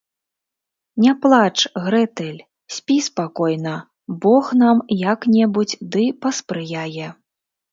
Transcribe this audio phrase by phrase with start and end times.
[1.03, 2.39] -Не плач, Грэтэль,
[2.77, 3.75] спі спакойна,
[4.25, 7.07] Бог нам як-небудзь ды паспрыяе